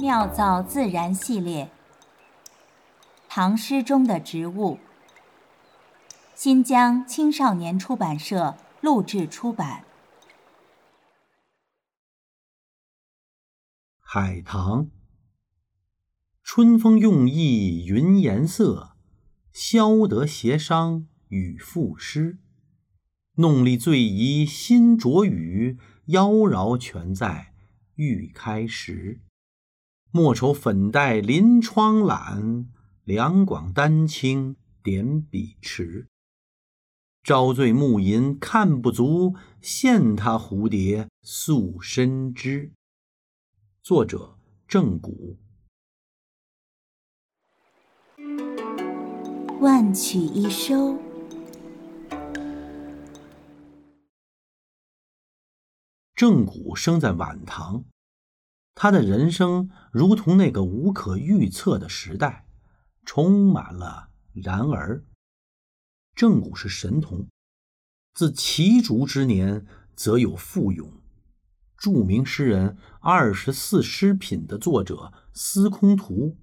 [0.00, 1.70] 妙造自然系列，
[3.28, 4.78] 唐诗中的植物。
[6.34, 9.84] 新疆青少年出版社录制出版。
[13.98, 14.88] 海棠，
[16.42, 18.96] 春风用意云颜色，
[19.52, 22.38] 消得斜商雨赋诗。
[23.34, 27.52] 弄力最宜新着雨，妖娆全在
[27.96, 29.20] 欲开时。
[30.12, 32.66] 莫愁粉黛临窗懒，
[33.04, 36.08] 两广丹青点笔迟。
[37.22, 42.72] 朝醉暮吟看不足，羡他蝴蝶宿深知。
[43.82, 44.36] 作者：
[44.66, 45.38] 郑谷。
[49.60, 50.98] 万曲一收。
[56.16, 57.84] 郑谷生在晚唐。
[58.82, 62.46] 他的人生如同那个无可预测的时代，
[63.04, 65.04] 充满了然而。
[66.14, 67.28] 正骨是神童，
[68.14, 70.90] 自齐竹之年则有富勇。
[71.76, 72.70] 著名诗人
[73.02, 76.38] 《二十四诗品》的作者司空图，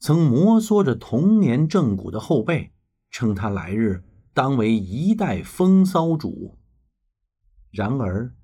[0.00, 2.72] 曾摩挲着童年正骨的后背，
[3.12, 4.02] 称他来日
[4.34, 6.58] 当为一代风骚主。
[7.70, 8.34] 然而，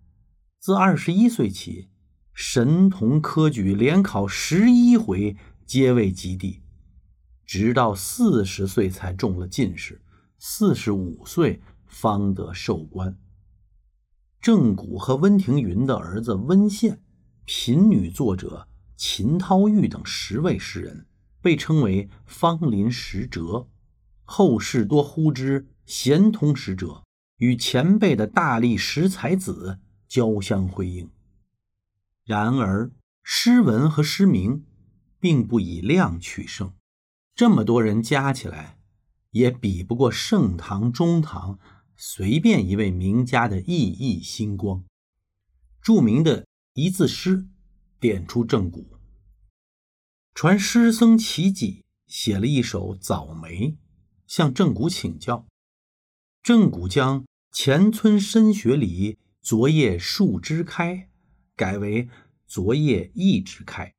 [0.60, 1.88] 自二十一岁起。
[2.34, 6.60] 神童科举连考十一回，皆未及第，
[7.44, 10.00] 直到四十岁才中了进士，
[10.38, 13.16] 四十五岁方得授官。
[14.40, 17.00] 郑谷和温庭筠的儿子温宪、
[17.44, 18.66] 贫女作者
[18.96, 21.06] 秦涛玉等十位诗人，
[21.40, 23.68] 被称为“芳林十哲”，
[24.24, 27.02] 后世多呼之“贤通使者”，
[27.38, 31.08] 与前辈的大力十才子交相辉映。
[32.24, 32.92] 然而，
[33.24, 34.64] 诗文和诗名，
[35.18, 36.72] 并不以量取胜。
[37.34, 38.78] 这么多人加起来，
[39.30, 41.58] 也比不过盛唐、中唐
[41.96, 44.84] 随便一位名家的熠熠星光。
[45.80, 47.48] 著名的一字诗，
[47.98, 48.98] 点出正骨。
[50.34, 53.68] 传诗僧齐己写了一首《早梅》，
[54.26, 55.46] 向正骨请教。
[56.42, 61.08] 正骨将“前村深雪里，昨夜树枝开”。
[61.54, 62.08] 改为
[62.46, 63.94] 昨夜一枝开，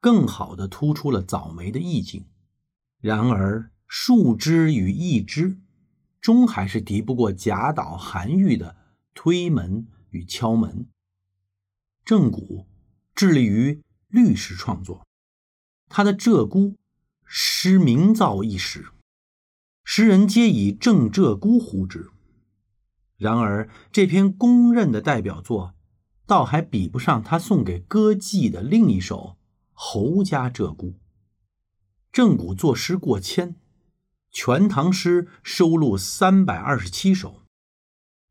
[0.00, 2.26] 更好的突出了早梅的意境。
[3.00, 5.60] 然而树枝与一枝，
[6.20, 8.76] 终还是敌不过贾岛、韩愈的
[9.14, 10.88] 推门与敲门。
[12.04, 12.66] 郑谷
[13.14, 15.06] 致力于律诗创作，
[15.88, 16.72] 他的《鹧鸪》
[17.24, 18.86] 诗名噪一时，
[19.84, 22.10] 诗人皆以《郑鹧鸪》呼之。
[23.16, 25.75] 然而这篇公认的代表作。
[26.26, 29.36] 倒还比不上他送给歌妓的另一首
[29.72, 30.92] 《侯家鹧鸪》。
[32.10, 33.54] 郑谷作诗过千，
[34.32, 37.42] 《全唐诗》收录三百二十七首。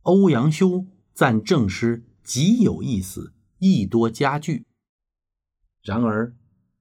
[0.01, 4.65] 欧阳修赞郑诗极有意思，意多佳句。
[5.81, 6.35] 然而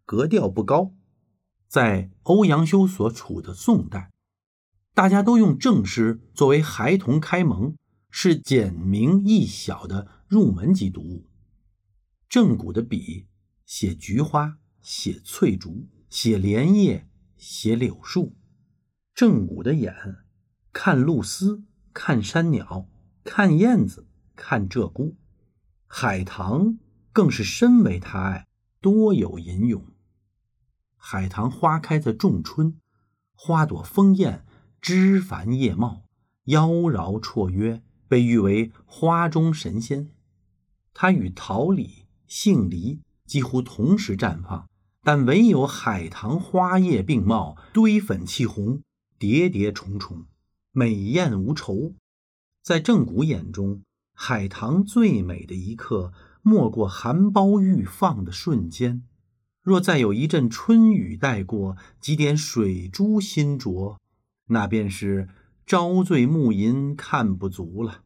[0.05, 0.93] 格调不高，
[1.69, 4.11] 在欧阳修所处的宋代，
[4.95, 7.77] 大家都用郑诗作为孩童开蒙，
[8.11, 10.14] 是简明易晓的。
[10.27, 11.27] 入门级读物，
[12.29, 13.27] 正骨的笔
[13.67, 18.33] 写菊花，写翠竹，写莲叶，写柳树；
[19.15, 19.95] 正骨的眼
[20.73, 22.89] 看露丝，看山鸟，
[23.23, 25.15] 看燕子，看鹧鸪。
[25.87, 26.79] 海棠
[27.13, 28.49] 更是深为他爱，
[28.81, 29.87] 多有吟咏。
[30.97, 32.81] 海棠花开在仲春，
[33.35, 34.45] 花朵丰艳，
[34.81, 36.07] 枝繁叶茂，
[36.45, 40.11] 妖娆绰约，被誉为花中神仙。
[40.95, 44.69] 它与桃李、杏梨几乎同时绽放，
[45.03, 48.81] 但唯有海棠花叶并茂，堆粉气红，
[49.19, 50.25] 叠叠重重，
[50.73, 51.95] 美艳无愁。
[52.63, 53.83] 在郑谷眼中，
[54.15, 59.03] 海棠最美的一刻，莫过含苞欲放的瞬间。
[59.61, 63.99] 若再有一阵春雨带过，几点水珠新着，
[64.47, 65.29] 那便是
[65.67, 68.04] 朝醉暮吟看不足了。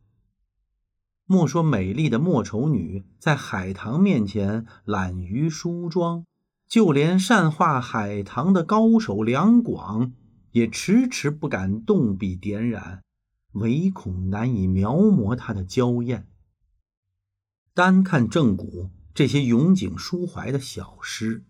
[1.31, 6.25] 莫说美丽的莫愁女在海棠面前懒于梳妆，
[6.67, 10.13] 就连善画海棠的高手梁广，
[10.53, 13.03] 也迟迟不敢动笔点染，
[13.53, 16.27] 唯恐难以描摹她的娇艳。
[17.75, 21.45] 单看郑谷这些咏景抒怀的小诗，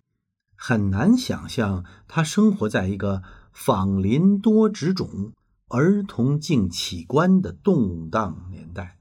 [0.56, 3.22] 很难想象他生活在一个
[3.52, 5.34] 坊林多植种、
[5.68, 8.97] 儿童竞起观的动荡年代。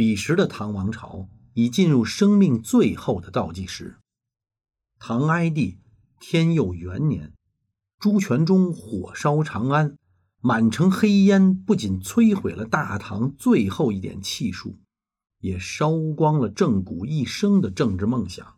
[0.00, 3.98] 彼时的唐王朝已进入生命最后的倒计时，
[4.98, 5.78] 唐哀帝
[6.18, 7.34] 天佑元年，
[7.98, 9.98] 朱全忠火烧长安，
[10.40, 14.78] 满城黑烟不仅摧毁了大唐最后一点气数，
[15.40, 18.56] 也烧光了郑谷一生的政治梦想。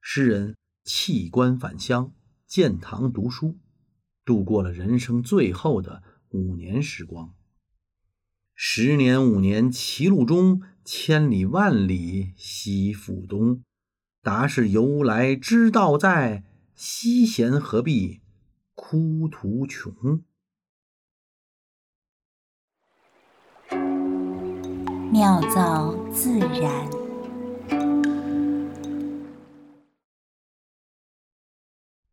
[0.00, 2.14] 诗人弃官返乡，
[2.46, 3.58] 建堂读书，
[4.24, 7.34] 度过了人生最后的五年时光。
[8.62, 13.62] 十年五年歧路中，千里万里西复东。
[14.22, 18.20] 答是由来之道在，西贤何必
[18.74, 20.22] 哭途穷？
[25.10, 26.90] 妙造自然。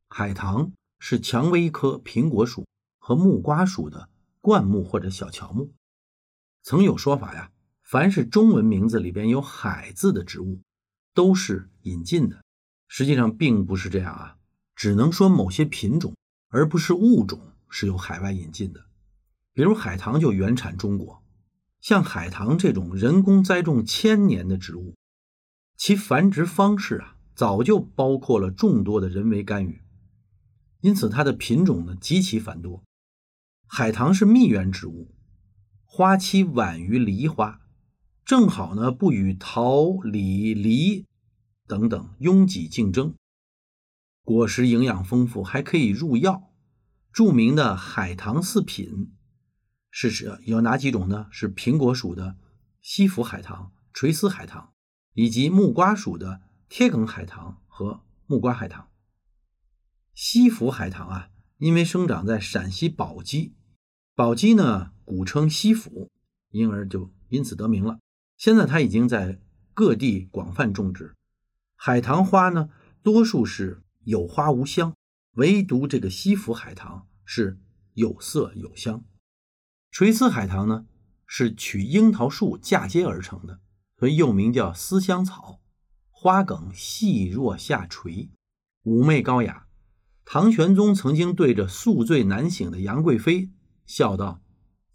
[0.08, 2.66] 海棠是蔷薇科苹果属
[3.00, 4.08] 和木瓜属的
[4.40, 5.74] 灌木或者小乔木。
[6.68, 7.50] 曾有说法呀，
[7.82, 10.60] 凡是中文名字里边有“海”字的植物。
[11.14, 12.44] 都是引进的，
[12.90, 14.38] 实际上并不是这样啊，
[14.76, 16.14] 只能说某些品种，
[16.50, 18.86] 而不是物种是由海外引进的。
[19.54, 21.24] 比如海棠就原产中国，
[21.80, 24.94] 像海棠这种人工栽种千年的植物，
[25.78, 29.82] 其繁殖方式啊，早就包括了众多的人为干预，
[30.82, 32.84] 因此它的品种呢极其繁多。
[33.66, 35.16] 海棠是蜜源植物，
[35.98, 37.60] 花期晚于梨花。
[38.24, 41.08] 正好呢，不与桃、李、梨
[41.66, 43.16] 等等拥挤竞争，
[44.24, 46.54] 果实营养丰富，还可以入药。
[47.12, 49.12] 著名的海棠四品
[49.90, 51.26] 是指有哪几种呢？
[51.32, 52.38] 是苹果属的
[52.80, 54.74] 西府海棠、垂丝海棠，
[55.16, 58.88] 以及木瓜属的贴梗海棠和木瓜海棠。
[60.14, 63.56] 西府海棠啊，因为生长在陕西宝鸡，
[64.14, 66.12] 宝鸡呢古称西府，
[66.52, 67.98] 因而就因此得名了。
[68.36, 69.40] 现在它已经在
[69.74, 71.16] 各地广泛种植。
[71.78, 72.68] 海棠花呢，
[73.02, 74.94] 多数是有花无香，
[75.36, 77.58] 唯独这个西府海棠是
[77.94, 79.06] 有色有香。
[79.92, 80.86] 垂丝海棠呢，
[81.26, 83.62] 是取樱桃树嫁接而成的，
[83.98, 85.62] 所以又名叫丝香草。
[86.10, 88.30] 花梗细若下垂，
[88.84, 89.68] 妩媚高雅。
[90.26, 93.52] 唐玄宗曾经对着宿醉难醒的杨贵妃
[93.86, 94.42] 笑道：“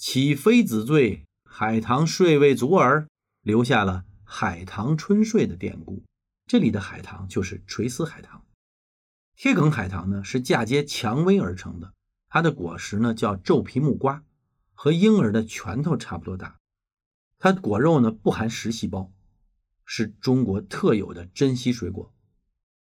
[0.05, 3.07] 岂妃子醉，海棠睡未足耳。”
[3.41, 6.03] 留下了“海棠春睡”的典故，
[6.45, 8.45] 这里的海棠就是垂丝海棠。
[9.37, 11.95] 贴梗海棠呢是嫁接蔷薇而成的，
[12.29, 14.25] 它的果实呢叫皱皮木瓜，
[14.75, 16.59] 和婴儿的拳头差不多大。
[17.39, 19.13] 它果肉呢不含实细胞，
[19.85, 22.13] 是中国特有的珍稀水果。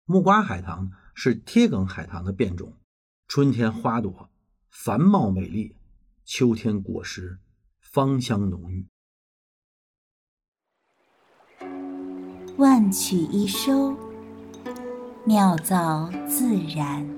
[0.04, 2.78] 木瓜海棠是贴梗海棠的变种，
[3.30, 4.30] 春天花朵
[4.70, 5.78] 繁茂美丽，
[6.30, 7.40] 秋天果实
[7.80, 8.90] 芳香浓郁。
[12.58, 13.96] 万曲一收，
[15.26, 17.17] 妙造自然。